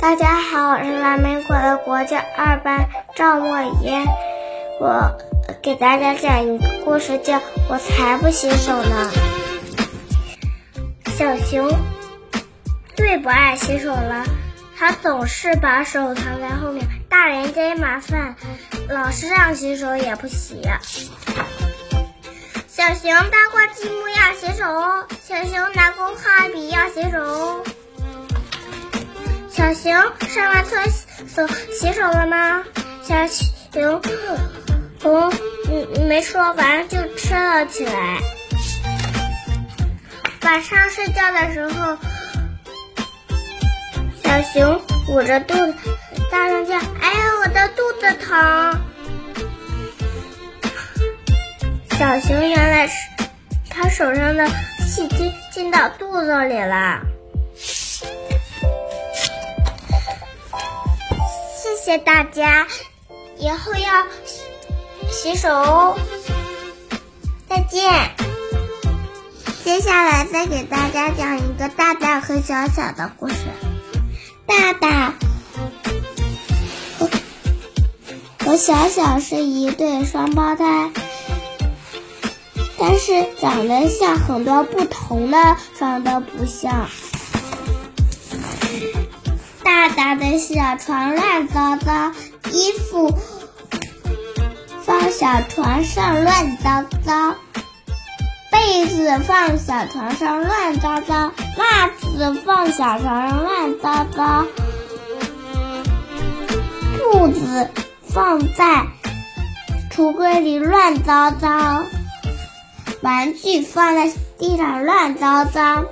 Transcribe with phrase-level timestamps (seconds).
[0.00, 4.06] 大家好，我是蓝莓国的国教二班赵莫言，
[4.80, 5.14] 我
[5.62, 7.36] 给大家讲一个故事，叫
[7.68, 9.12] 《我才不洗手呢》。
[11.10, 11.70] 小熊
[12.96, 14.24] 最不爱洗手了，
[14.78, 18.34] 它总是把手藏在后面，大人真麻烦，
[18.88, 20.62] 老师让洗手也不洗。
[22.66, 27.62] 小熊搭过积木要洗手哦，小熊拿过画笔要洗手哦。
[29.60, 29.92] 小熊
[30.26, 30.82] 上完厕
[31.28, 32.64] 所洗手了吗？
[33.02, 34.00] 小熊
[35.02, 35.30] 熊
[35.68, 38.18] 嗯没说完就吃了起来。
[40.44, 41.98] 晚上睡觉的时候，
[44.24, 45.74] 小熊捂着肚子
[46.32, 48.80] 大声叫：“哎呀，我的肚子疼！”
[51.98, 52.94] 小熊原来是
[53.68, 54.48] 他手上的
[54.78, 57.02] 细菌进到肚子里了。
[61.82, 62.66] 谢谢大家，
[63.38, 64.06] 以后要
[65.10, 65.98] 洗手哦。
[67.48, 68.14] 再见。
[69.64, 73.34] 接下来再给大家讲一个大大和小小的故事。
[74.44, 75.14] 大大
[76.98, 77.08] 和
[78.44, 80.90] 和小小是一对双胞胎，
[82.78, 86.90] 但是长得像很多不同的，长得不像。
[89.70, 92.10] 大大的小床乱糟糟，
[92.50, 93.16] 衣服
[94.82, 97.36] 放小床上乱糟糟，
[98.50, 104.44] 被子放小床上乱糟糟，袜子放小床上乱糟糟，
[106.98, 107.70] 裤子
[108.08, 108.88] 放在
[109.92, 111.84] 橱柜里乱糟糟，
[113.02, 115.84] 玩具放在地上乱糟糟，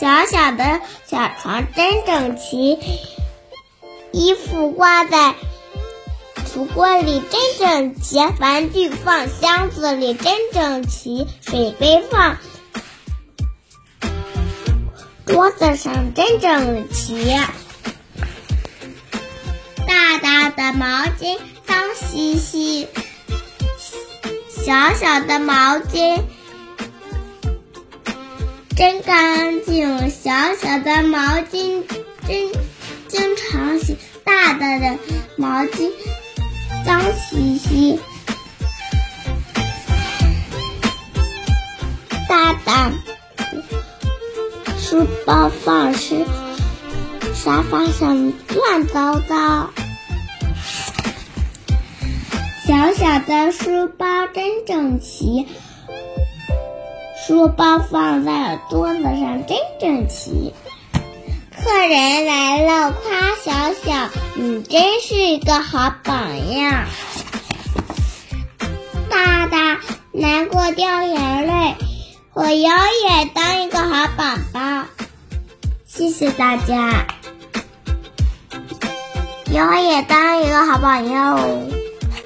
[0.00, 2.76] 小小的小床真整齐。
[4.12, 5.34] 衣服挂在
[6.46, 12.38] 橱柜里真整齐，玩具放箱子里真整齐，水杯放
[15.26, 17.36] 桌子上真整齐。
[19.86, 22.88] 大大的毛巾脏兮兮，
[24.48, 26.22] 小小的毛巾
[28.76, 31.84] 真干净，小小的毛巾
[32.26, 32.69] 真。
[35.40, 35.90] 毛巾，
[36.84, 37.98] 脏兮兮。
[42.28, 42.92] 大大
[44.76, 46.26] 书包放是
[47.34, 49.70] 沙发上乱糟糟，
[52.66, 55.48] 小小的书包真整齐，
[57.26, 60.52] 书包放在桌子上真整齐。
[61.62, 66.86] 客人来了，夸小小，你真是一个好榜样。
[69.10, 69.80] 大大
[70.12, 71.76] 难过掉眼泪，
[72.32, 74.86] 我要也当一个好宝宝。
[75.86, 77.06] 谢谢大家，
[79.52, 81.79] 以后也当一个好榜样哦。